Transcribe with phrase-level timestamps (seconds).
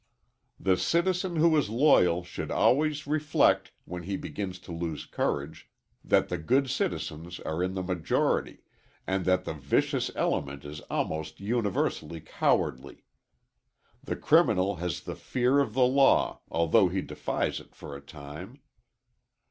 [0.59, 5.69] The citizen who is loyal should always reflect, when he begins to lose courage,
[6.03, 8.63] that the good citizens are in the majority,
[9.05, 13.03] and that the vicious element is almost universally cowardly.
[14.03, 18.59] The criminal has the fear of the law although he defies it for a time.